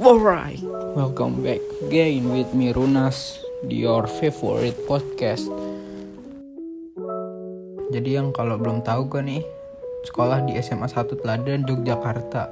Alright, 0.00 0.64
welcome 0.96 1.44
back 1.44 1.60
again 1.84 2.32
with 2.32 2.48
me 2.56 2.72
Runas 2.72 3.36
di 3.68 3.84
your 3.84 4.08
favorite 4.08 4.80
podcast. 4.88 5.44
Jadi 7.92 8.16
yang 8.16 8.32
kalau 8.32 8.56
belum 8.56 8.80
tahu 8.80 9.12
gue 9.12 9.20
nih 9.20 9.44
sekolah 10.08 10.48
di 10.48 10.56
SMA 10.64 10.88
1 10.88 11.04
Teladan 11.20 11.68
Yogyakarta. 11.68 12.48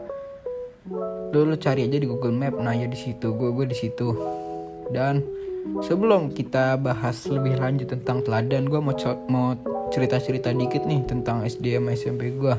Dulu 1.32 1.56
cari 1.56 1.88
aja 1.88 1.96
di 1.96 2.04
Google 2.04 2.37
Map, 2.37 2.61
nah 2.61 2.76
ya 2.76 2.84
di 2.84 3.00
situ 3.00 3.32
gue 3.32 3.48
gue 3.48 3.64
di 3.64 3.76
situ. 3.80 4.12
Dan 4.92 5.24
sebelum 5.80 6.36
kita 6.36 6.76
bahas 6.76 7.24
lebih 7.32 7.56
lanjut 7.56 7.88
tentang 7.88 8.20
Teladan, 8.28 8.68
gue 8.68 8.76
mau 8.76 8.92
mau 9.32 9.56
cerita-cerita 9.88 10.52
dikit 10.52 10.84
nih 10.84 11.00
tentang 11.08 11.48
SD 11.48 11.80
sama 11.80 11.96
SMP 11.96 12.28
gue 12.36 12.54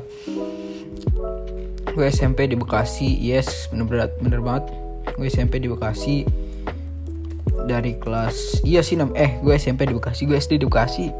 gue 1.94 2.06
SMP 2.06 2.46
di 2.46 2.56
Bekasi. 2.58 3.18
Yes 3.18 3.70
bener 3.70 3.86
bener, 3.86 4.08
bener 4.20 4.40
banget. 4.40 4.64
Gue 5.16 5.26
SMP 5.26 5.58
di 5.62 5.68
Bekasi. 5.68 6.26
Dari 7.66 7.98
kelas 8.00 8.66
iya 8.66 8.82
sih 8.82 8.98
nam 8.98 9.14
eh 9.14 9.38
gue 9.42 9.54
SMP 9.54 9.86
di 9.86 9.94
Bekasi 9.94 10.26
gue 10.26 10.38
SD 10.38 10.62
di 10.62 10.66
Bekasi. 10.66 11.10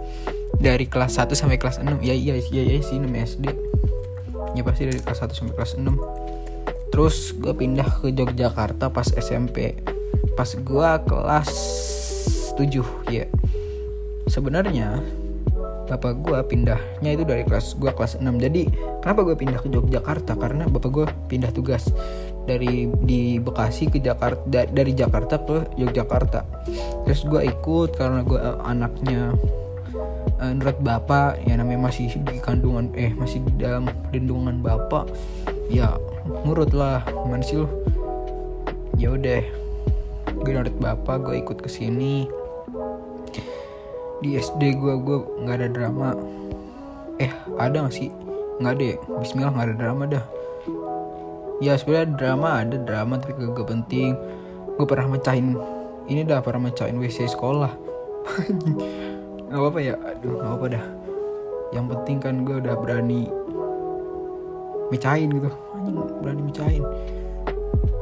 Dari 0.61 0.85
kelas 0.85 1.17
1 1.17 1.33
sampai 1.33 1.57
kelas 1.57 1.81
6 1.81 2.05
ya 2.05 2.13
iya 2.13 2.37
iya 2.37 2.63
iya 2.67 2.83
sih 2.85 3.01
6 3.01 3.07
SD 3.07 3.71
ya 4.55 4.63
pasti 4.67 4.83
dari 4.87 5.01
kelas 5.01 5.21
1 5.23 5.31
sampai 5.31 5.55
kelas 5.55 5.73
6 5.79 6.91
terus 6.91 7.33
gue 7.39 7.55
pindah 7.55 7.87
ke 8.03 8.11
Yogyakarta 8.11 8.91
pas 8.91 9.07
SMP 9.15 9.79
pas 10.35 10.51
gue 10.51 10.91
kelas 11.07 11.51
7 12.59 13.15
ya 13.15 13.27
sebenarnya 14.27 14.99
bapak 15.91 16.23
gue 16.23 16.39
pindahnya 16.47 17.11
itu 17.11 17.27
dari 17.27 17.43
kelas 17.43 17.75
gue 17.75 17.91
kelas 17.91 18.23
6 18.23 18.23
jadi 18.39 18.63
kenapa 19.03 19.27
gue 19.27 19.37
pindah 19.37 19.59
ke 19.59 19.69
Yogyakarta? 19.75 20.39
Karena 20.39 20.71
bapak 20.71 20.91
gue 20.95 21.07
pindah 21.27 21.51
tugas 21.51 21.91
dari 22.47 22.87
di 23.03 23.43
Bekasi 23.43 23.91
ke 23.91 23.99
Jakarta 23.99 24.41
da, 24.47 24.71
dari 24.71 24.95
Jakarta 24.95 25.43
ke 25.43 25.75
Yogyakarta. 25.75 26.47
Terus 27.05 27.27
gue 27.27 27.43
ikut 27.51 27.99
karena 27.99 28.23
gue 28.23 28.39
uh, 28.39 28.63
anaknya 28.63 29.35
uh, 30.39 30.53
menurut 30.55 30.79
bapak 30.79 31.43
ya 31.43 31.59
namanya 31.59 31.91
masih 31.91 32.07
di 32.23 32.39
kandungan 32.39 32.95
eh 32.95 33.11
masih 33.19 33.43
di 33.43 33.53
dalam 33.59 33.91
lindungan 34.15 34.63
bapak. 34.63 35.11
Ya 35.67 35.99
nurut 36.47 36.71
lah 36.71 37.03
mana 37.27 37.43
sih 37.43 37.59
lo 37.59 37.67
ya 39.01 39.17
udah 39.17 39.43
gue 40.45 40.53
nurut 40.53 40.77
bapak 40.79 41.25
gue 41.25 41.35
ikut 41.41 41.59
ke 41.65 41.71
sini 41.73 42.29
di 44.21 44.37
SD 44.37 44.77
gue 44.77 44.95
gue 45.01 45.19
nggak 45.45 45.57
ada 45.61 45.69
drama. 45.69 46.09
Eh 47.21 47.33
ada 47.57 47.89
gak 47.89 47.95
sih? 47.97 48.09
Nggak 48.61 48.73
ada 48.77 48.85
ya? 48.85 48.97
Bismillah 49.21 49.53
nggak 49.57 49.67
ada 49.67 49.77
drama 49.77 50.03
dah. 50.09 50.25
Ya 51.61 51.77
sebenarnya 51.77 52.17
drama 52.17 52.49
ada 52.65 52.77
drama 52.81 53.21
tapi 53.21 53.37
gak, 53.37 53.53
gak 53.57 53.69
penting. 53.69 54.17
Gue 54.77 54.87
pernah 54.89 55.13
mecahin 55.13 55.57
ini 56.09 56.25
dah 56.25 56.41
pernah 56.41 56.69
mecahin 56.69 56.97
WC 57.01 57.29
sekolah. 57.33 57.73
Nggak 59.51 59.61
apa, 59.61 59.67
apa 59.67 59.79
ya? 59.83 59.95
Aduh 59.99 60.39
nggak 60.39 60.53
apa 60.63 60.67
dah. 60.79 60.85
Yang 61.75 61.87
penting 61.91 62.17
kan 62.23 62.35
gue 62.47 62.57
udah 62.63 62.75
berani 62.79 63.27
mecahin 64.95 65.27
gitu. 65.35 65.51
Berani 66.23 66.43
mecahin 66.47 66.85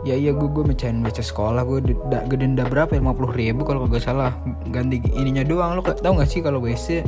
ya 0.09 0.17
iya 0.17 0.33
gue 0.33 0.48
gue 0.48 0.64
mecahin 0.64 1.05
baca 1.05 1.20
sekolah 1.20 1.61
gue 1.69 1.84
gede 1.84 2.37
denda 2.41 2.64
berapa 2.64 2.97
ya? 2.97 3.05
50 3.05 3.37
ribu 3.37 3.61
kalau 3.69 3.84
gak 3.84 4.01
salah. 4.01 4.33
Ganti 4.73 5.05
ininya 5.12 5.45
doang. 5.45 5.77
Lo 5.77 5.84
tau 5.84 6.17
gak 6.17 6.31
sih 6.33 6.41
kalau 6.41 6.65
WC 6.65 7.05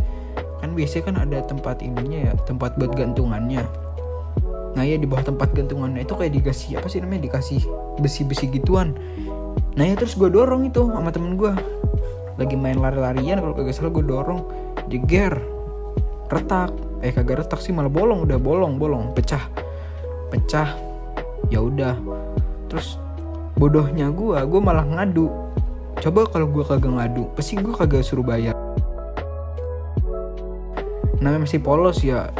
kan 0.60 0.76
WC 0.76 1.08
kan 1.08 1.16
ada 1.16 1.40
tempat 1.40 1.80
ininya 1.80 2.28
ya 2.28 2.32
tempat 2.44 2.76
buat 2.76 2.92
gantungannya. 2.92 3.64
Nah 4.76 4.84
ya 4.84 5.00
di 5.00 5.08
bawah 5.08 5.24
tempat 5.24 5.56
gantungannya 5.56 6.04
itu 6.04 6.12
kayak 6.12 6.36
dikasih 6.36 6.76
apa 6.76 6.86
sih 6.92 7.00
namanya? 7.00 7.32
Dikasih 7.32 7.64
besi-besi 8.04 8.52
gituan. 8.52 8.92
Nah 9.80 9.84
ya 9.88 9.96
terus 9.96 10.12
gue 10.20 10.28
dorong 10.28 10.68
itu 10.68 10.84
sama 10.92 11.08
temen 11.08 11.40
gue 11.40 11.56
lagi 12.36 12.56
main 12.56 12.76
lari-larian 12.76 13.40
kalau 13.40 13.56
kagak 13.56 13.72
salah 13.72 13.92
gue 13.96 14.04
dorong. 14.04 14.44
Jeger. 14.92 15.40
Retak. 16.28 16.76
Eh 17.00 17.16
kagak 17.16 17.48
retak 17.48 17.64
sih 17.64 17.72
malah 17.72 17.88
bolong. 17.88 18.28
Udah 18.28 18.36
bolong 18.36 18.76
bolong. 18.76 19.16
Pecah. 19.16 19.48
Pecah. 20.28 20.76
Ya 21.48 21.64
udah 21.64 21.96
terus 22.70 22.96
bodohnya 23.58 24.08
gue 24.14 24.38
gue 24.46 24.60
malah 24.62 24.86
ngadu. 24.86 25.26
Coba 26.00 26.24
kalau 26.30 26.48
gue 26.48 26.64
kagak 26.64 26.94
ngadu 26.94 27.28
pasti 27.34 27.58
gue 27.58 27.74
kagak 27.74 28.06
suruh 28.06 28.24
bayar. 28.24 28.54
Namanya 31.20 31.44
masih 31.44 31.60
polos 31.60 32.00
ya. 32.00 32.30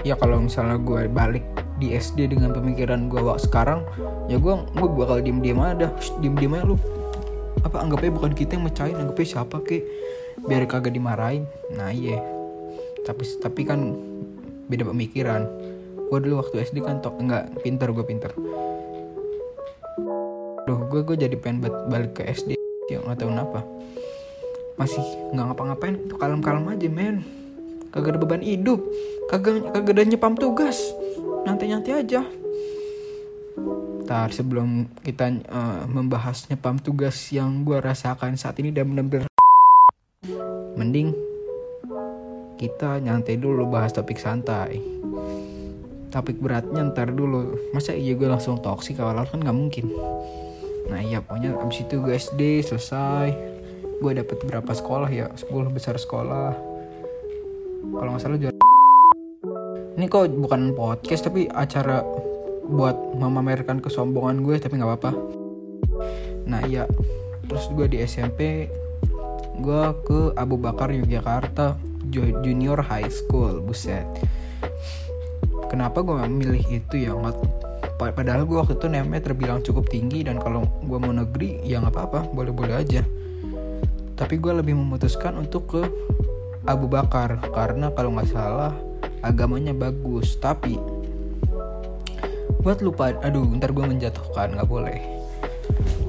Ya 0.00 0.16
kalau 0.16 0.40
misalnya 0.40 0.80
gue 0.80 1.10
balik 1.12 1.44
di 1.76 1.92
SD 1.92 2.32
dengan 2.32 2.56
pemikiran 2.56 3.12
gue 3.12 3.20
waktu 3.20 3.44
sekarang 3.44 3.84
ya 4.32 4.40
gue 4.40 4.54
gue 4.54 4.88
bakal 4.96 5.20
diem 5.20 5.42
diem 5.42 5.60
aja. 5.60 5.92
Diem 6.22 6.38
diem 6.38 6.56
aja 6.56 6.64
lu. 6.64 6.80
Apa 7.60 7.84
anggapnya 7.84 8.16
bukan 8.16 8.32
kita 8.32 8.56
yang 8.56 8.64
mecahin 8.64 8.96
anggapnya 8.96 9.26
siapa 9.36 9.60
ke? 9.60 9.84
Biar 10.48 10.64
kagak 10.64 10.96
dimarahin. 10.96 11.44
Nah 11.76 11.92
iya. 11.92 12.16
Tapi 13.04 13.28
tapi 13.44 13.68
kan 13.68 13.92
beda 14.70 14.88
pemikiran 14.88 15.44
gue 16.10 16.18
dulu 16.26 16.42
waktu 16.42 16.66
SD 16.66 16.82
kan 16.82 16.98
tok 16.98 17.22
enggak 17.22 17.46
pinter 17.62 17.86
gue 17.94 18.02
pinter. 18.02 18.34
Duh, 20.66 20.80
gue 20.90 21.00
gue 21.06 21.16
jadi 21.16 21.38
pengen 21.38 21.70
balik 21.86 22.18
ke 22.18 22.26
SD 22.26 22.58
ya 22.90 22.98
nggak 22.98 23.22
tahu 23.22 23.30
kenapa. 23.30 23.62
Masih 24.74 25.04
nggak 25.30 25.54
ngapa-ngapain 25.54 25.94
tuh 26.10 26.18
kalem-kalem 26.18 26.66
aja 26.66 26.88
men. 26.90 27.22
Kagak 27.94 28.18
ada 28.18 28.18
beban 28.18 28.42
hidup. 28.42 28.82
Kagak 29.30 29.70
kagak 29.70 29.94
ada 29.94 30.02
nyepam 30.10 30.34
tugas. 30.34 30.78
Nyantai-nyantai 31.46 32.02
aja. 32.02 32.26
Ntar 34.02 34.34
sebelum 34.34 34.90
kita 35.06 35.30
uh, 35.46 35.86
membahas 35.86 36.50
nyepam 36.50 36.82
tugas 36.82 37.14
yang 37.30 37.62
gue 37.62 37.78
rasakan 37.78 38.34
saat 38.34 38.58
ini 38.58 38.74
dan 38.74 38.90
benar-benar 38.90 39.30
mending 40.74 41.14
kita 42.58 42.98
nyantai 42.98 43.38
dulu 43.38 43.70
bahas 43.70 43.94
topik 43.94 44.18
santai 44.18 44.82
topik 46.10 46.42
beratnya 46.42 46.90
ntar 46.90 47.14
dulu. 47.14 47.54
Masa 47.70 47.94
iya 47.94 48.18
gue 48.18 48.26
langsung 48.26 48.58
toksik 48.58 48.98
awal-awal? 48.98 49.30
Kan 49.30 49.40
nggak 49.40 49.56
mungkin. 49.56 49.86
Nah 50.90 51.00
iya 51.00 51.22
pokoknya 51.22 51.54
abis 51.62 51.86
itu 51.86 52.02
gue 52.02 52.14
SD 52.18 52.40
selesai. 52.66 53.30
Gue 54.02 54.12
dapet 54.12 54.42
berapa 54.42 54.68
sekolah 54.74 55.08
ya? 55.08 55.30
10 55.32 55.70
besar 55.70 55.94
sekolah. 55.96 56.52
Kalau 57.94 58.10
nggak 58.10 58.22
salah 58.22 58.38
juara. 58.42 58.58
Ini 59.96 60.06
kok 60.10 60.28
bukan 60.34 60.74
podcast 60.74 61.30
tapi 61.30 61.46
acara 61.46 62.02
buat 62.70 62.96
memamerkan 63.14 63.78
kesombongan 63.78 64.42
gue 64.42 64.56
tapi 64.58 64.76
nggak 64.76 64.90
apa-apa. 64.90 65.12
Nah 66.50 66.60
iya. 66.66 66.84
Terus 67.46 67.66
gue 67.74 67.86
di 67.90 67.98
SMP 68.02 68.70
gue 69.60 69.82
ke 70.06 70.20
Abu 70.34 70.56
Bakar 70.56 70.88
Yogyakarta 70.90 71.76
Junior 72.10 72.80
High 72.80 73.12
School 73.12 73.60
buset 73.62 74.06
kenapa 75.70 76.02
gue 76.02 76.18
milih 76.26 76.66
itu 76.66 77.06
ya 77.06 77.14
nggak 77.14 77.38
padahal 78.00 78.42
gue 78.42 78.58
waktu 78.58 78.74
itu 78.74 78.86
namanya 78.90 79.30
terbilang 79.30 79.62
cukup 79.62 79.86
tinggi 79.86 80.26
dan 80.26 80.42
kalau 80.42 80.66
gue 80.82 80.98
mau 80.98 81.14
negeri 81.14 81.62
ya 81.62 81.78
nggak 81.78 81.94
apa-apa 81.94 82.20
boleh-boleh 82.34 82.74
aja. 82.74 83.06
Tapi 84.18 84.34
gue 84.36 84.52
lebih 84.52 84.74
memutuskan 84.74 85.38
untuk 85.38 85.78
ke 85.78 85.82
Abu 86.64 86.90
Bakar 86.90 87.40
karena 87.54 87.92
kalau 87.94 88.16
nggak 88.16 88.28
salah 88.32 88.74
agamanya 89.22 89.76
bagus. 89.76 90.34
Tapi 90.40 90.80
buat 92.60 92.82
lupa 92.84 93.16
aduh 93.20 93.46
ntar 93.56 93.70
gue 93.70 93.84
menjatuhkan 93.84 94.58
nggak 94.58 94.68
boleh. 94.68 94.98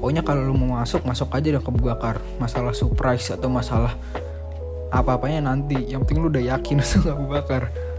Pokoknya 0.02 0.26
kalau 0.26 0.50
lu 0.50 0.58
mau 0.58 0.82
masuk 0.82 1.06
masuk 1.06 1.30
aja 1.30 1.54
deh 1.54 1.62
ke 1.62 1.70
Abu 1.70 1.86
Bakar. 1.86 2.18
Masalah 2.42 2.74
surprise 2.74 3.30
atau 3.30 3.52
masalah 3.52 3.94
apa-apanya 4.88 5.52
nanti. 5.52 5.76
Yang 5.92 6.08
penting 6.08 6.18
lu 6.24 6.28
udah 6.32 6.44
yakin 6.56 6.76
masuk 6.82 7.04
Abu 7.12 7.30
Bakar 7.30 7.91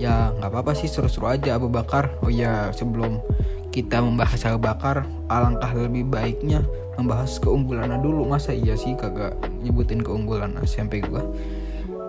ya 0.00 0.32
nggak 0.32 0.48
apa-apa 0.48 0.72
sih 0.72 0.88
seru-seru 0.88 1.28
aja 1.28 1.60
Abu 1.60 1.68
Bakar. 1.68 2.16
Oh 2.24 2.32
ya 2.32 2.72
sebelum 2.72 3.20
kita 3.68 4.00
membahas 4.00 4.40
Abu 4.48 4.64
Bakar 4.64 5.04
alangkah 5.28 5.76
lebih 5.76 6.08
baiknya 6.08 6.64
membahas 6.96 7.36
keunggulannya 7.36 8.00
dulu. 8.00 8.24
Masa 8.24 8.56
iya 8.56 8.80
sih 8.80 8.96
kagak 8.96 9.36
nyebutin 9.60 10.00
keunggulan 10.00 10.56
SMP 10.64 11.04
gue 11.04 11.20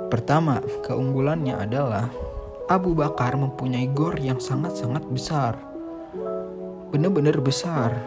pertama 0.08 0.60
keunggulannya 0.88 1.56
adalah 1.56 2.08
Abu 2.72 2.96
Bakar 2.96 3.36
mempunyai 3.36 3.92
gor 3.92 4.16
yang 4.16 4.40
sangat-sangat 4.40 5.04
besar. 5.12 5.60
Bener-bener 6.92 7.40
besar. 7.44 8.00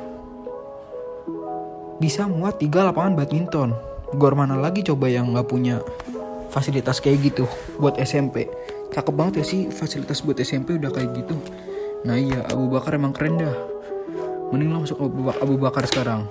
Bisa 2.01 2.25
muat 2.29 2.61
tiga 2.61 2.89
lapangan 2.89 3.17
badminton. 3.17 3.77
Gor 4.17 4.33
mana 4.37 4.57
lagi 4.57 4.85
coba 4.85 5.09
yang 5.09 5.33
nggak 5.33 5.49
punya 5.49 5.81
fasilitas 6.53 7.03
kayak 7.03 7.35
gitu 7.35 7.45
buat 7.83 7.99
SMP 7.99 8.47
cakep 8.95 9.15
banget 9.15 9.43
ya 9.43 9.45
sih 9.45 9.61
fasilitas 9.75 10.23
buat 10.23 10.39
SMP 10.39 10.79
udah 10.79 10.95
kayak 10.95 11.11
gitu. 11.19 11.35
Nah 12.07 12.15
iya 12.15 12.47
Abu 12.47 12.71
Bakar 12.71 12.95
emang 12.95 13.11
keren 13.11 13.43
dah. 13.43 13.55
Mending 14.55 14.71
lo 14.71 14.87
masuk 14.87 15.03
Abu, 15.03 15.35
Abu 15.35 15.55
Bakar 15.59 15.83
sekarang. 15.91 16.31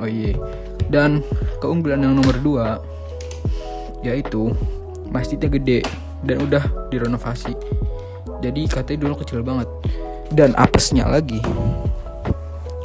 Oh 0.00 0.08
iya. 0.08 0.32
Dan 0.88 1.20
keunggulan 1.60 2.00
yang 2.00 2.16
nomor 2.16 2.40
dua 2.40 2.80
yaitu 4.00 4.56
masjidnya 5.12 5.52
gede 5.52 5.78
dan 6.24 6.40
udah 6.48 6.64
direnovasi. 6.88 7.52
Jadi 8.40 8.66
katanya 8.72 8.98
dulu 9.04 9.14
kecil 9.20 9.44
banget. 9.44 9.68
Dan 10.32 10.56
apesnya 10.56 11.04
lagi 11.04 11.44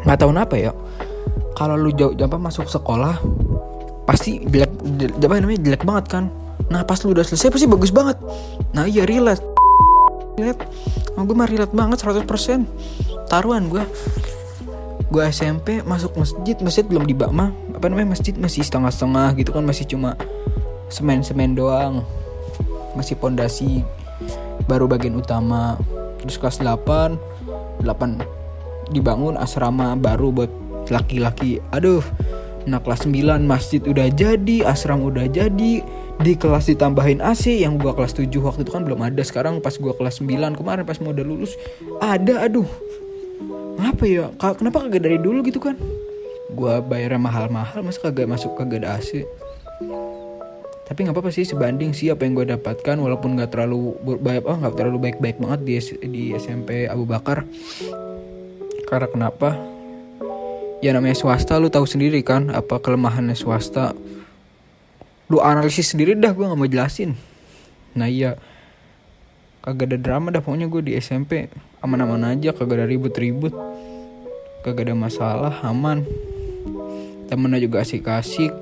nggak 0.07 0.23
tahu 0.23 0.31
kenapa 0.31 0.55
ya 0.55 0.71
kalau 1.51 1.75
lu 1.75 1.91
jauh 1.91 2.15
apa 2.15 2.39
masuk 2.39 2.71
sekolah 2.71 3.19
pasti 4.07 4.39
jelek 4.47 4.71
apa 5.19 5.43
namanya 5.43 5.59
jelek 5.67 5.83
banget 5.83 6.05
kan 6.07 6.23
nah 6.67 6.83
pas 6.83 6.99
lu 7.03 7.15
udah 7.15 7.23
selesai 7.23 7.51
pasti 7.51 7.67
bagus 7.67 7.91
banget. 7.91 8.19
Nah 8.75 8.85
iya 8.87 9.07
relate. 9.07 9.43
Relate. 10.37 10.61
Oh, 11.17 11.23
gue 11.25 11.35
mah 11.35 11.49
relate 11.49 11.73
banget 11.73 11.97
100% 12.03 12.27
taruhan 13.27 13.67
gue 13.67 13.83
gue 15.07 15.23
SMP 15.31 15.79
masuk 15.81 16.13
masjid. 16.19 16.55
Masjid 16.59 16.83
belum 16.83 17.07
di 17.07 17.15
mah 17.15 17.51
apa 17.71 17.87
namanya? 17.87 18.15
Masjid 18.15 18.35
masih 18.35 18.63
setengah-setengah 18.67 19.39
gitu 19.39 19.55
kan. 19.55 19.63
Masih 19.63 19.87
cuma 19.87 20.19
semen-semen 20.91 21.55
doang. 21.55 22.03
Masih 22.93 23.15
pondasi 23.15 23.87
baru 24.67 24.85
bagian 24.85 25.15
utama. 25.15 25.79
Terus 26.19 26.35
kelas 26.35 26.59
8 26.59 27.15
8 27.87 28.91
dibangun 28.91 29.39
asrama 29.39 29.95
baru 29.95 30.31
buat 30.35 30.51
laki-laki. 30.91 31.63
Aduh 31.71 32.03
nah 32.67 32.83
kelas 32.83 33.07
9 33.07 33.47
masjid 33.47 33.79
udah 33.79 34.11
jadi 34.11 34.67
asrama 34.67 35.07
udah 35.07 35.25
jadi. 35.31 35.81
Di 36.17 36.33
kelas 36.33 36.67
ditambahin 36.67 37.21
AC 37.21 37.61
yang 37.61 37.77
gua 37.79 37.93
kelas 37.93 38.17
7 38.17 38.27
waktu 38.43 38.65
itu 38.67 38.71
kan 38.73 38.83
belum 38.83 38.99
ada. 39.05 39.21
Sekarang 39.23 39.63
pas 39.63 39.79
gua 39.79 39.95
kelas 39.95 40.19
9 40.19 40.59
kemarin 40.59 40.83
pas 40.83 40.99
mau 40.99 41.15
udah 41.15 41.25
lulus 41.25 41.55
ada. 42.03 42.43
Aduh 42.43 42.67
apa 43.77 44.03
ya? 44.03 44.33
Kenapa 44.35 44.83
kagak 44.83 45.07
dari 45.07 45.17
dulu 45.21 45.45
gitu 45.47 45.63
kan? 45.63 45.79
Gua 46.51 46.83
bayarnya 46.83 47.21
mahal-mahal 47.21 47.79
masa 47.85 48.03
kagak 48.03 48.27
masuk 48.27 48.53
kagak 48.59 48.83
ada 48.83 48.99
AC 48.99 49.23
tapi 50.87 51.03
nggak 51.03 51.19
apa-apa 51.19 51.35
sih 51.35 51.43
sebanding 51.43 51.91
sih 51.91 52.07
apa 52.07 52.23
yang 52.23 52.31
gue 52.31 52.47
dapatkan 52.47 52.95
walaupun 52.95 53.35
nggak 53.35 53.51
terlalu 53.51 53.99
baik 54.23 54.47
oh 54.47 54.55
nggak 54.55 54.75
terlalu 54.79 54.97
baik-baik 55.03 55.35
banget 55.35 55.59
di 55.67 55.73
di 56.07 56.23
SMP 56.31 56.87
Abu 56.87 57.03
Bakar. 57.03 57.43
Karena 58.87 59.07
kenapa 59.11 59.59
ya 60.77 60.93
namanya 60.93 61.17
swasta 61.17 61.57
lu 61.57 61.73
tahu 61.73 61.89
sendiri 61.89 62.21
kan 62.21 62.53
apa 62.53 62.77
kelemahannya 62.77 63.33
swasta. 63.33 63.97
Lu 65.27 65.43
analisis 65.43 65.91
sendiri 65.91 66.15
dah 66.15 66.31
gue 66.31 66.45
nggak 66.45 66.59
mau 66.59 66.69
jelasin. 66.69 67.17
Nah 67.97 68.07
iya. 68.07 68.39
Kagak 69.65 69.91
ada 69.91 69.97
drama 69.99 70.31
dah 70.31 70.39
pokoknya 70.39 70.71
gue 70.71 70.79
di 70.79 70.93
SMP 70.95 71.51
aman-aman 71.83 72.31
aja 72.31 72.55
kagak 72.55 72.79
ada 72.79 72.87
ribut-ribut. 72.87 73.51
Kagak 74.63 74.87
ada 74.87 74.95
masalah 74.95 75.53
aman. 75.67 76.07
Temennya 77.27 77.59
juga 77.59 77.83
asik-asik. 77.83 78.55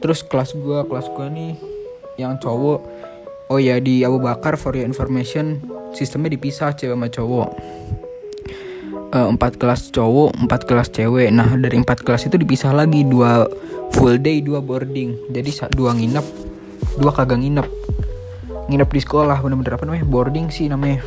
Terus 0.00 0.24
kelas 0.24 0.56
gue 0.56 0.78
kelas 0.88 1.12
gue 1.12 1.26
nih 1.28 1.52
yang 2.16 2.40
cowok. 2.40 2.80
Oh 3.52 3.60
ya 3.60 3.76
di 3.76 4.00
Abu 4.00 4.24
Bakar 4.24 4.56
for 4.56 4.72
your 4.72 4.88
information 4.88 5.60
sistemnya 5.92 6.32
dipisah 6.34 6.72
cewek 6.72 6.96
sama 6.96 7.12
cowok 7.12 7.48
empat 9.14 9.62
kelas 9.62 9.94
cowok 9.94 10.34
empat 10.42 10.66
kelas 10.66 10.90
cewek. 10.90 11.30
Nah 11.30 11.54
dari 11.54 11.78
empat 11.78 12.02
kelas 12.02 12.26
itu 12.26 12.34
dipisah 12.34 12.74
lagi 12.74 13.06
dua 13.06 13.46
full 13.94 14.18
day 14.18 14.42
dua 14.42 14.58
boarding. 14.58 15.30
Jadi 15.30 15.50
dua 15.70 15.94
nginep 15.94 16.26
dua 16.98 17.14
kagak 17.14 17.38
nginep. 17.38 17.66
Nginep 18.66 18.90
di 18.90 19.00
sekolah 19.06 19.38
bener-bener 19.38 19.78
apa 19.78 19.86
namanya 19.86 20.06
boarding 20.10 20.50
sih 20.50 20.66
namanya. 20.66 20.98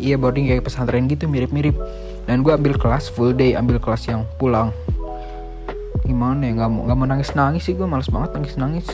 Iya 0.00 0.16
boarding 0.16 0.48
kayak 0.48 0.64
pesantren 0.64 1.04
gitu 1.04 1.28
mirip-mirip. 1.28 1.76
Dan 2.24 2.40
gue 2.40 2.52
ambil 2.56 2.80
kelas 2.80 3.12
full 3.12 3.36
day 3.36 3.52
ambil 3.52 3.76
kelas 3.76 4.08
yang 4.08 4.24
pulang. 4.40 4.72
Gimana 6.08 6.48
ya 6.48 6.64
nggak 6.64 6.70
mau 6.72 6.80
nggak 6.88 6.96
mau 6.96 7.06
nangis 7.12 7.30
nangis 7.36 7.68
sih 7.68 7.76
gue 7.76 7.84
males 7.84 8.08
banget 8.08 8.32
nangis 8.34 8.56
nangis 8.56 8.88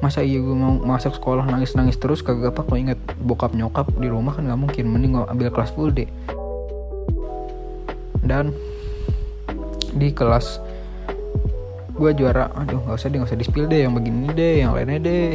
masa 0.00 0.24
iya 0.24 0.40
gue 0.40 0.56
mau 0.56 0.80
masuk 0.80 1.12
sekolah 1.20 1.44
nangis 1.44 1.76
nangis 1.76 2.00
terus 2.00 2.24
kagak 2.24 2.56
apa 2.56 2.64
kalau 2.64 2.80
inget 2.80 2.96
bokap 3.20 3.52
nyokap 3.52 3.84
di 4.00 4.08
rumah 4.08 4.32
kan 4.36 4.44
nggak 4.44 4.60
mungkin. 4.60 4.84
Mending 4.92 5.24
ambil 5.24 5.48
kelas 5.48 5.72
full 5.72 5.88
day 5.88 6.08
dan 8.30 8.54
di 9.90 10.14
kelas 10.14 10.62
gue 11.98 12.10
juara. 12.14 12.54
Aduh 12.54 12.78
nggak 12.86 12.94
usah 12.94 13.10
deh 13.10 13.18
nggak 13.18 13.30
usah 13.34 13.40
di 13.42 13.46
spill 13.46 13.66
deh. 13.66 13.82
Yang 13.82 13.94
begini 13.98 14.26
deh 14.30 14.54
yang 14.62 14.72
lainnya 14.78 15.02
deh. 15.02 15.30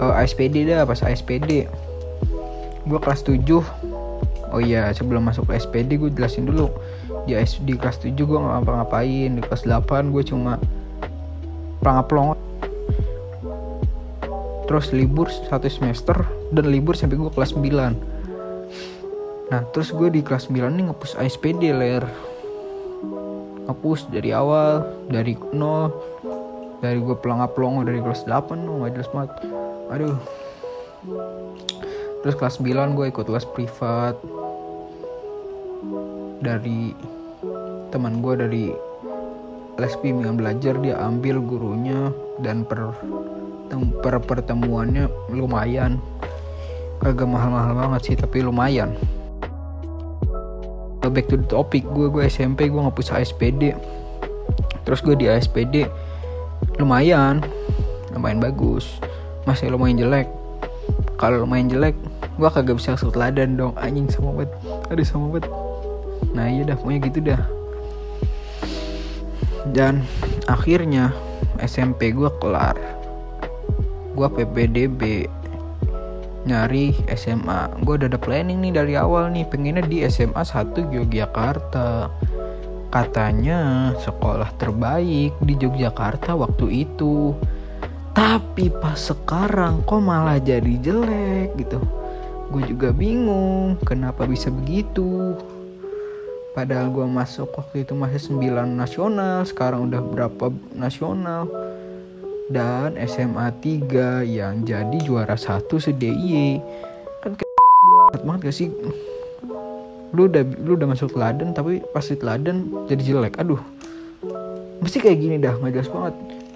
Uh, 0.00 0.16
eh, 0.16 0.24
ASPD 0.24 0.64
dah 0.64 0.88
pas 0.88 1.04
ASPD 1.04 1.68
gue 2.84 2.98
kelas 3.00 3.24
7 3.24 3.40
oh 4.52 4.60
iya 4.60 4.92
sebelum 4.92 5.24
masuk 5.24 5.48
ke 5.52 5.60
SPD 5.60 6.00
gue 6.00 6.08
jelasin 6.08 6.48
dulu. 6.48 6.72
Di 7.28 7.36
di 7.68 7.74
kelas 7.76 8.00
7 8.00 8.16
gue 8.16 8.38
nggak 8.40 8.52
ngapa-ngapain. 8.64 9.30
Di 9.36 9.42
kelas 9.44 9.68
8 9.68 10.08
gue 10.08 10.22
cuma 10.24 10.56
pelangap 11.84 12.40
terus 14.64 14.88
libur 14.96 15.28
satu 15.28 15.68
semester 15.68 16.24
dan 16.48 16.72
libur 16.72 16.96
sampai 16.96 17.20
gue 17.20 17.28
kelas 17.28 17.52
9 17.52 18.23
nah 19.52 19.60
terus 19.76 19.92
gue 19.92 20.08
di 20.08 20.24
kelas 20.24 20.48
9 20.48 20.72
nih 20.72 20.84
ngepus 20.88 21.20
ASPD 21.20 21.72
ler. 21.76 22.04
Ngepus 23.68 24.08
dari 24.08 24.32
awal 24.32 24.84
dari 25.08 25.36
nol. 25.52 25.92
Dari 26.80 27.00
gue 27.00 27.16
pelangap 27.16 27.56
pelongo 27.56 27.84
dari 27.84 28.00
kelas 28.00 28.28
8 28.28 28.60
no, 28.60 28.84
gak 28.84 28.92
jelas 28.96 29.10
banget. 29.12 29.30
Aduh. 29.92 30.18
Terus 32.24 32.34
kelas 32.36 32.60
9 32.60 32.96
gue 32.96 33.06
ikut 33.08 33.24
kelas 33.24 33.46
privat. 33.52 34.16
Dari 36.44 36.92
teman 37.88 38.20
gue 38.20 38.34
dari 38.36 38.64
les 39.74 39.94
bimbingan 39.98 40.38
belajar 40.38 40.76
dia 40.78 40.96
ambil 41.02 41.42
gurunya 41.42 42.12
dan 42.40 42.68
per, 42.68 42.92
per 44.00 44.14
pertemuannya 44.24 45.08
lumayan. 45.32 46.00
Kagak 47.00 47.28
mahal-mahal 47.28 47.74
banget 47.76 48.00
sih 48.12 48.16
tapi 48.16 48.40
lumayan 48.40 48.96
back 51.10 51.26
to 51.28 51.36
the 51.40 51.48
topic 51.48 51.84
gue 51.92 52.08
gue 52.08 52.24
SMP 52.28 52.68
gue 52.68 52.80
ngapus 52.80 53.12
ASPD 53.16 53.76
terus 54.84 55.00
gue 55.00 55.16
di 55.16 55.26
ASPD 55.28 55.88
lumayan 56.78 57.44
lumayan 58.14 58.38
bagus. 58.40 59.02
Masih 59.44 59.68
lumayan 59.68 60.00
jelek. 60.00 60.30
Kalau 61.18 61.44
lumayan 61.44 61.68
jelek 61.68 61.98
gue 62.38 62.48
kagak 62.48 62.78
bisa 62.78 62.94
masuk 62.96 63.12
teladan 63.12 63.58
dong. 63.58 63.74
Anjing 63.76 64.08
sama 64.08 64.32
banget. 64.32 64.50
Aduh 64.88 65.04
sama 65.04 65.26
banget. 65.34 65.50
Nah 66.32 66.46
iya 66.48 66.62
dah 66.64 66.76
pokoknya 66.78 67.00
gitu 67.10 67.18
dah. 67.20 67.42
Dan 69.74 70.06
akhirnya 70.46 71.10
SMP 71.60 72.14
gue 72.14 72.30
kelar. 72.38 72.78
Gue 74.14 74.28
PPDB 74.30 75.26
nyari 76.44 76.92
SMA 77.16 77.72
gue 77.80 77.94
udah 77.96 78.08
ada 78.08 78.20
planning 78.20 78.60
nih 78.60 78.72
dari 78.72 78.94
awal 78.94 79.32
nih. 79.32 79.48
Pengennya 79.48 79.84
di 79.84 80.04
SMA 80.08 80.44
1 80.44 80.92
Yogyakarta. 80.92 82.12
Katanya 82.92 83.90
sekolah 83.98 84.54
terbaik 84.54 85.34
di 85.42 85.54
Yogyakarta 85.58 86.36
waktu 86.38 86.86
itu. 86.86 87.34
Tapi 88.14 88.70
pas 88.70 88.94
sekarang 88.94 89.82
kok 89.82 89.98
malah 89.98 90.38
jadi 90.38 90.78
jelek 90.78 91.58
gitu. 91.58 91.82
Gue 92.54 92.62
juga 92.70 92.94
bingung 92.94 93.74
kenapa 93.82 94.22
bisa 94.28 94.46
begitu? 94.52 95.34
Padahal 96.54 96.86
gue 96.94 97.02
masuk 97.02 97.50
waktu 97.50 97.82
itu 97.82 97.98
masih 97.98 98.38
9 98.38 98.78
nasional 98.78 99.42
sekarang 99.42 99.90
udah 99.90 99.98
berapa 99.98 100.54
nasional 100.70 101.50
dan 102.52 102.92
SMA 103.08 103.48
3 103.64 104.20
yang 104.28 104.68
jadi 104.68 104.98
juara 105.00 105.32
satu 105.32 105.80
se 105.80 105.96
DIY 105.96 106.60
kan 107.24 107.32
kayak 107.32 108.20
banget 108.20 108.40
gak 108.52 108.56
sih? 108.56 108.68
Lu 110.12 110.28
udah 110.28 110.44
lu 110.60 110.76
udah 110.76 110.88
masuk 110.92 111.16
teladan 111.16 111.56
tapi 111.56 111.80
pas 111.92 112.04
di 112.04 112.16
teladan 112.20 112.68
jadi 112.84 113.02
jelek. 113.16 113.40
Aduh 113.40 113.60
mesti 114.84 115.00
kayak 115.00 115.18
gini 115.20 115.36
dah 115.40 115.56
nggak 115.56 115.72
jelas 115.72 115.88
banget. 115.88 116.14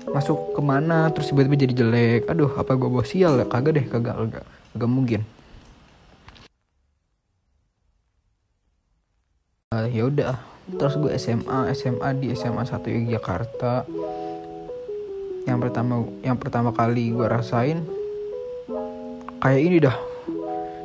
Masuk 0.09 0.39
ke 0.57 0.61
mana 0.61 1.09
terus 1.13 1.33
tiba-tiba 1.33 1.57
jadi 1.57 1.75
jelek. 1.85 2.23
Aduh 2.29 2.53
apa 2.53 2.77
gue 2.77 2.89
bawa 2.89 3.05
sial? 3.09 3.41
Ya 3.41 3.47
kagak 3.49 3.81
deh 3.81 3.87
kagak 3.89 4.15
kagak 4.17 4.45
kagak 4.77 4.91
mungkin. 4.93 5.21
Uh, 9.73 9.89
ya 9.89 10.09
udah 10.09 10.37
terus 10.69 11.01
gue 11.01 11.13
SMA 11.17 11.73
SMA 11.73 12.09
di 12.21 12.27
SMA 12.37 12.65
1 12.65 12.85
Yogyakarta 12.85 13.89
yang 15.49 15.65
pertama 15.65 16.05
yang 16.21 16.37
pertama 16.37 16.71
kali 16.77 17.09
gue 17.09 17.25
rasain 17.25 17.81
kayak 19.41 19.61
ini 19.65 19.77
dah. 19.81 19.97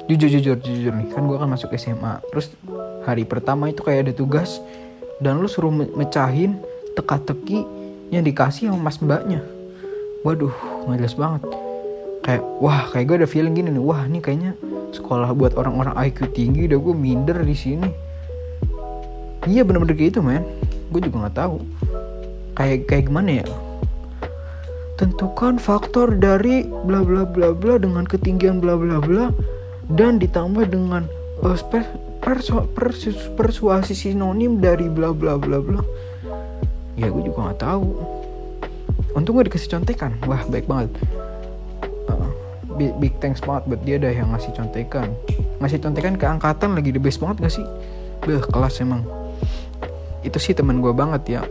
Jujur 0.08 0.32
jujur 0.32 0.56
jujur 0.60 0.94
nih 0.96 1.08
kan 1.12 1.28
gue 1.28 1.36
kan 1.36 1.48
masuk 1.52 1.76
SMA 1.76 2.24
terus 2.32 2.52
hari 3.04 3.28
pertama 3.28 3.68
itu 3.72 3.84
kayak 3.84 4.08
ada 4.08 4.14
tugas 4.16 4.64
dan 5.20 5.40
lu 5.40 5.48
suruh 5.52 5.72
mecahin 5.72 6.60
teka-teki 6.96 7.64
yang 8.12 8.24
dikasih 8.24 8.72
sama 8.72 8.88
mas 8.88 9.00
mbaknya. 9.04 9.44
Waduh 10.24 10.56
nggak 10.88 11.12
banget. 11.20 11.44
Kayak 12.24 12.44
wah 12.64 12.88
kayak 12.96 13.06
gue 13.12 13.16
ada 13.24 13.28
feeling 13.28 13.56
gini 13.56 13.70
nih 13.76 13.84
wah 13.84 14.08
ini 14.08 14.24
kayaknya 14.24 14.56
sekolah 14.96 15.36
buat 15.36 15.60
orang-orang 15.60 15.96
IQ 16.08 16.32
tinggi 16.32 16.72
udah 16.72 16.80
gue 16.80 16.96
minder 16.96 17.38
di 17.44 17.56
sini. 17.56 17.90
Iya 19.44 19.68
bener-bener 19.68 19.96
kayak 20.00 20.16
itu 20.16 20.20
men. 20.24 20.44
Gue 20.88 21.04
juga 21.04 21.28
nggak 21.28 21.36
tahu. 21.36 21.60
Kayak 22.56 22.88
kayak 22.88 23.04
gimana 23.12 23.44
ya 23.44 23.48
tentukan 25.04 25.60
faktor 25.60 26.16
dari 26.16 26.64
bla 26.64 27.04
bla 27.04 27.28
bla 27.28 27.52
bla 27.52 27.76
dengan 27.76 28.08
ketinggian 28.08 28.64
bla 28.64 28.80
bla 28.80 29.04
bla 29.04 29.36
dan 29.92 30.16
ditambah 30.16 30.72
dengan 30.72 31.04
uh, 31.44 31.60
per, 31.68 31.84
persu, 32.24 32.64
persu, 32.72 33.12
persuasi 33.36 33.92
sinonim 33.92 34.64
dari 34.64 34.88
bla 34.88 35.12
bla 35.12 35.36
bla 35.36 35.60
bla. 35.60 35.84
Ya 36.96 37.12
gue 37.12 37.20
juga 37.20 37.52
nggak 37.52 37.60
tahu. 37.60 37.88
Untung 39.20 39.36
gue 39.36 39.52
dikasih 39.52 39.76
contekan. 39.76 40.16
Wah 40.24 40.40
baik 40.48 40.72
banget. 40.72 40.96
Uh, 42.08 42.32
big, 42.80 42.96
big 43.04 43.14
thanks 43.20 43.44
banget 43.44 43.76
buat 43.76 43.82
dia 43.84 44.00
dah 44.00 44.14
yang 44.16 44.32
ngasih 44.32 44.56
contekan. 44.56 45.12
Ngasih 45.60 45.84
contekan 45.84 46.16
ke 46.16 46.24
angkatan 46.32 46.80
lagi 46.80 46.96
the 46.96 47.02
best 47.04 47.20
banget 47.20 47.44
gak 47.44 47.54
sih? 47.60 47.66
Beh, 48.24 48.40
kelas 48.40 48.80
emang. 48.80 49.04
Itu 50.24 50.40
sih 50.40 50.56
teman 50.56 50.80
gue 50.80 50.96
banget 50.96 51.24
ya 51.28 51.42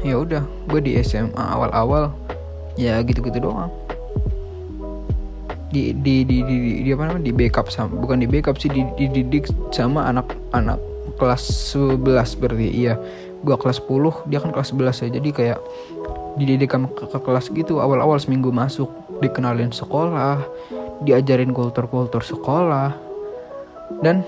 ya 0.00 0.20
udah 0.20 0.42
gue 0.68 0.80
di 0.80 0.92
SMA 1.00 1.40
awal-awal. 1.40 2.12
Ya 2.78 3.00
gitu-gitu 3.04 3.40
doang. 3.42 3.68
Di 5.70 5.94
di 5.94 6.26
di 6.26 6.42
di, 6.42 6.56
di, 6.56 6.70
di 6.86 6.90
apa 6.90 7.10
namanya? 7.10 7.24
Di 7.28 7.32
backup 7.34 7.68
sama 7.68 7.94
bukan 7.94 8.24
di 8.24 8.28
backup 8.28 8.56
sih 8.58 8.72
di 8.72 8.82
dididik 8.96 9.50
sama 9.70 10.08
anak-anak 10.08 10.80
kelas 11.20 11.76
11 11.76 12.40
berarti 12.40 12.68
iya. 12.70 12.94
Gua 13.40 13.56
kelas 13.56 13.80
10 13.84 14.28
dia 14.28 14.38
kan 14.40 14.50
kelas 14.52 14.72
11 14.72 15.04
ya. 15.04 15.08
Jadi 15.20 15.28
kayak 15.30 15.58
dididik 16.38 16.72
ke, 16.72 17.04
ke 17.10 17.18
kelas 17.20 17.50
gitu 17.52 17.82
awal-awal 17.82 18.16
seminggu 18.16 18.54
masuk 18.54 18.88
dikenalin 19.20 19.74
sekolah 19.74 20.40
diajarin 21.04 21.52
kultur-kultur 21.52 22.24
sekolah. 22.24 22.96
Dan 24.00 24.22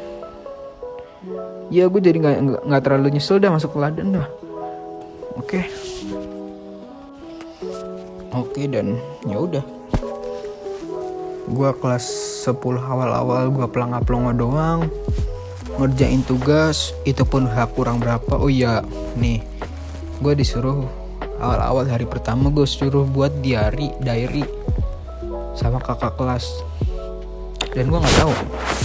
ya 1.72 1.88
gue 1.88 2.00
jadi 2.02 2.18
nggak 2.18 2.68
nggak 2.68 2.82
terlalu 2.84 3.16
nyesel 3.16 3.40
dah 3.40 3.48
masuk 3.48 3.72
teladan 3.72 4.20
dah 4.20 4.26
oke. 5.42 5.58
Okay. 5.58 5.64
oke 8.30 8.54
okay, 8.54 8.64
dan 8.70 8.94
ya 9.26 9.42
udah. 9.42 9.64
Gue 11.50 11.70
kelas 11.82 12.06
10 12.46 12.62
awal-awal 12.78 13.50
gue 13.50 13.66
pelangga-pelongo 13.66 14.32
doang. 14.38 14.80
Ngerjain 15.82 16.22
tugas 16.22 16.94
itu 17.02 17.26
pun 17.26 17.50
hak 17.50 17.74
kurang 17.74 17.98
berapa. 17.98 18.38
Oh 18.38 18.46
iya 18.46 18.86
nih. 19.18 19.42
Gue 20.22 20.38
disuruh 20.38 20.86
awal-awal 21.42 21.90
hari 21.90 22.06
pertama 22.06 22.46
gue 22.54 22.62
suruh 22.62 23.02
buat 23.02 23.34
diary 23.42 23.90
diary 23.98 24.46
sama 25.58 25.82
kakak 25.82 26.14
kelas. 26.14 26.46
Dan 27.74 27.90
gue 27.90 27.98
nggak 27.98 28.16
tahu 28.22 28.32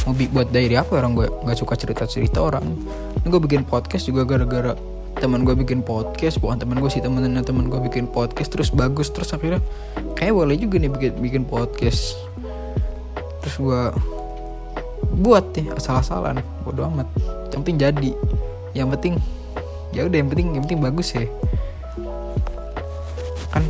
mau 0.10 0.16
buat 0.16 0.48
diary 0.50 0.80
apa 0.80 1.04
orang 1.04 1.14
gue 1.20 1.28
nggak 1.28 1.60
suka 1.60 1.76
cerita 1.76 2.08
cerita 2.08 2.40
orang 2.40 2.64
gue 3.28 3.40
bikin 3.44 3.68
podcast 3.68 4.08
juga 4.08 4.24
gara-gara 4.24 4.72
teman 5.18 5.42
gue 5.42 5.58
bikin 5.58 5.82
podcast 5.82 6.38
bukan 6.38 6.62
teman 6.62 6.78
gue 6.78 6.90
sih 6.94 7.02
temennya 7.02 7.42
teman 7.42 7.74
gue 7.74 7.80
bikin 7.90 8.06
podcast 8.06 8.54
terus 8.54 8.70
bagus 8.70 9.10
terus 9.10 9.34
akhirnya 9.34 9.62
kayak 10.14 10.34
boleh 10.34 10.56
juga 10.58 10.78
nih 10.78 10.92
bikin 10.94 11.14
bikin 11.22 11.44
podcast. 11.46 12.18
Terus 13.42 13.56
gue 13.58 13.82
buat 15.24 15.54
nih 15.58 15.74
asal-asalan 15.74 16.42
bodo 16.62 16.86
amat. 16.94 17.08
Yang 17.50 17.60
penting 17.66 17.78
jadi 17.82 18.12
yang 18.78 18.88
penting 18.94 19.18
ya 19.96 20.06
udah 20.06 20.18
yang 20.22 20.30
penting 20.30 20.48
yang 20.54 20.64
penting 20.66 20.82
bagus 20.82 21.08
ya. 21.18 21.26
Kan 23.50 23.64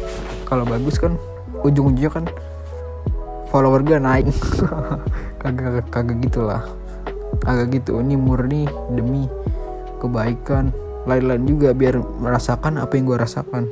kalau 0.44 0.68
bagus 0.68 1.00
kan 1.00 1.16
ujung-ujungnya 1.64 2.12
kan 2.12 2.26
follower 3.52 3.84
gue 3.84 4.00
naik. 4.00 4.28
Kagak 5.42 5.88
kagak 5.94 6.18
gitulah 6.28 6.66
kagak 7.46 7.80
gitu 7.80 8.02
ini 8.02 8.18
murni 8.18 8.66
demi 8.92 9.30
kebaikan 10.02 10.74
lain-lain 11.08 11.44
juga 11.48 11.72
biar 11.72 11.98
merasakan 11.98 12.84
apa 12.84 12.94
yang 13.00 13.08
gue 13.08 13.18
rasakan. 13.18 13.64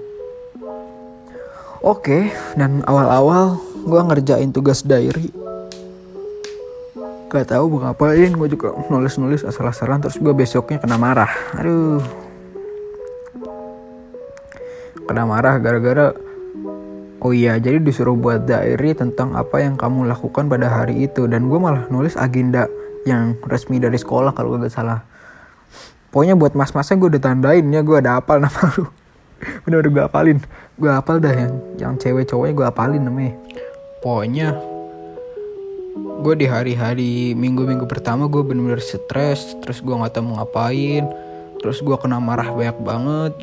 Oke 1.84 2.32
dan 2.56 2.82
awal-awal 2.88 3.60
gue 3.86 4.01
ngerjain 4.01 4.50
tugas 4.56 4.82
diary. 4.82 5.30
Gak 7.30 7.51
tahu 7.51 7.68
mau 7.68 7.92
ngapain 7.92 8.32
gue 8.32 8.48
juga 8.48 8.72
nulis 8.88 9.20
nulis 9.20 9.44
asal-asalan 9.44 10.00
terus 10.00 10.18
gue 10.18 10.32
besoknya 10.32 10.80
kena 10.80 10.96
marah. 10.96 11.30
Aduh. 11.60 12.00
Kena 15.06 15.27
marah 15.27 15.60
gara-gara 15.62 16.15
oh 17.22 17.34
iya 17.36 17.60
jadi 17.60 17.77
disuruh 17.84 18.18
buat 18.18 18.48
diary 18.48 18.96
tentang 18.98 19.36
apa 19.38 19.62
yang 19.62 19.77
kamu 19.77 20.10
lakukan 20.10 20.50
pada 20.50 20.72
hari 20.72 21.06
itu 21.06 21.27
dan 21.30 21.51
gue 21.51 21.60
malah 21.60 21.86
nulis 21.92 22.18
agenda 22.18 22.65
yang 23.06 23.38
resmi 23.46 23.77
dari 23.77 23.98
sekolah 24.01 24.34
kalau 24.34 24.58
gue 24.58 24.65
gak 24.65 24.74
salah 24.74 25.06
pokoknya 26.15 26.39
buat 26.39 26.55
mas-masnya 26.55 26.95
gue 26.95 27.10
udah 27.12 27.24
tandain 27.27 27.67
ya 27.67 27.84
gue 27.84 27.98
ada 28.00 28.24
apal 28.24 28.39
nama 28.39 28.72
lu. 28.79 28.88
Bener-bener 29.67 29.91
gue 29.91 30.03
apalin. 30.07 30.38
Gue 30.79 30.88
apal 30.88 31.19
dah 31.19 31.36
yang 31.36 31.53
yang 31.75 31.93
cewek 32.00 32.31
cowoknya 32.31 32.55
gue 32.55 32.65
apalin 32.72 33.03
namanya. 33.03 33.36
Pokoknya 34.00 34.55
gue 36.24 36.34
di 36.39 36.48
hari-hari 36.48 37.36
minggu-minggu 37.36 37.84
pertama 37.91 38.31
gue 38.31 38.39
bener-bener 38.48 38.79
stres 38.79 39.60
terus 39.60 39.84
gue 39.84 39.91
nggak 39.91 40.15
tahu 40.15 40.31
mau 40.31 40.39
ngapain 40.39 41.03
terus 41.60 41.84
gue 41.84 41.95
kena 42.00 42.24
marah 42.24 42.48
banyak 42.48 42.79
banget. 42.79 43.34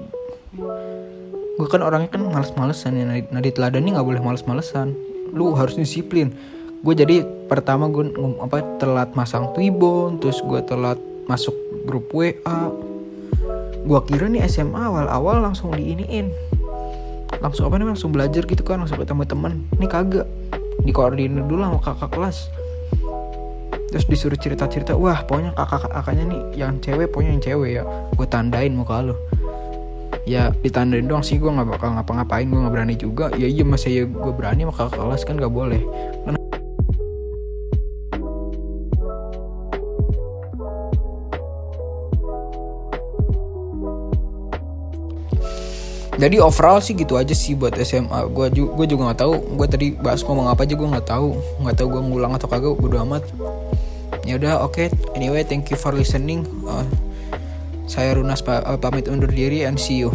Gue 1.61 1.69
kan 1.69 1.85
orangnya 1.85 2.09
kan 2.09 2.25
males-malesan 2.25 2.97
ya 2.97 3.05
nah 3.05 3.45
teladan 3.45 3.85
ini 3.85 4.00
nggak 4.00 4.09
boleh 4.09 4.23
males-malesan. 4.25 4.97
Lu 5.37 5.52
harus 5.52 5.76
disiplin. 5.76 6.33
Gue 6.81 6.97
jadi 6.97 7.21
pertama 7.52 7.93
gue 7.93 8.17
apa 8.41 8.64
telat 8.81 9.12
masang 9.12 9.52
twibon 9.52 10.17
terus 10.25 10.41
gue 10.41 10.64
telat 10.64 10.97
masuk 11.29 11.62
grup 11.85 12.11
WA 12.15 12.73
gue 13.83 14.01
kira 14.07 14.31
nih 14.31 14.47
SMA 14.47 14.79
awal-awal 14.79 15.43
langsung 15.43 15.75
diiniin. 15.75 16.31
Langsung 17.43 17.67
apa 17.67 17.83
namanya 17.83 17.99
langsung 17.99 18.15
belajar 18.15 18.47
gitu 18.47 18.62
kan 18.62 18.79
langsung 18.79 19.03
ketemu 19.03 19.27
teman 19.27 19.53
ini 19.75 19.87
kagak. 19.91 20.27
Dikoordinir 20.83 21.43
dulu 21.47 21.62
sama 21.62 21.79
kakak 21.83 22.11
kelas. 22.15 22.39
Terus 23.93 24.07
disuruh 24.09 24.39
cerita-cerita 24.39 24.95
wah 24.95 25.21
pokoknya 25.27 25.53
kakak-kakaknya 25.59 26.25
nih 26.31 26.41
yang 26.57 26.79
cewek 26.79 27.11
pokoknya 27.11 27.31
yang 27.35 27.43
cewek 27.43 27.71
ya. 27.77 27.83
Gue 28.15 28.27
tandain 28.31 28.73
muka 28.73 29.03
lo 29.03 29.17
ya 30.23 30.55
ditandain 30.62 31.03
doang 31.11 31.27
sih 31.27 31.35
gue 31.35 31.51
nggak 31.51 31.67
bakal 31.67 31.99
ngapa-ngapain 31.99 32.47
gue 32.47 32.61
nggak 32.62 32.75
berani 32.75 32.95
juga. 32.95 33.27
Ya 33.35 33.51
iya 33.51 33.67
masih 33.67 33.91
ya 33.91 34.05
gue 34.07 34.33
berani 34.33 34.62
maka 34.62 34.87
kakak 34.87 35.03
kelas 35.03 35.23
kan 35.27 35.35
nggak 35.35 35.51
boleh. 35.51 35.83
Karena 36.23 36.39
jadi 46.23 46.38
overall 46.38 46.79
sih 46.79 46.95
gitu 46.95 47.19
aja 47.19 47.35
sih 47.35 47.59
buat 47.59 47.75
SMA 47.83 48.31
gue 48.31 48.47
juga 48.55 48.71
gue 48.79 48.87
juga 48.95 49.11
nggak 49.11 49.21
tahu. 49.26 49.35
Gue 49.59 49.67
tadi 49.67 49.91
bahas 49.99 50.23
ngomong 50.23 50.55
apa 50.55 50.62
aja 50.62 50.79
gue 50.79 50.87
nggak 50.87 51.09
tahu. 51.11 51.35
Nggak 51.67 51.75
tahu 51.83 51.88
gue 51.99 52.02
ngulang 52.07 52.33
atau 52.38 52.47
kagak 52.47 52.79
bodo 52.79 53.02
amat. 53.02 53.26
Ya 54.23 54.38
udah 54.38 54.62
oke. 54.62 54.87
Okay. 54.87 54.88
anyway 55.19 55.43
thank 55.43 55.67
you 55.67 55.75
for 55.75 55.91
listening. 55.91 56.47
Uh, 56.62 56.87
saya 57.91 58.14
Runas 58.14 58.38
pa 58.38 58.62
uh, 58.62 58.79
pamit 58.79 59.11
undur 59.11 59.35
diri 59.35 59.67
and 59.67 59.83
see 59.83 60.07
you 60.07 60.14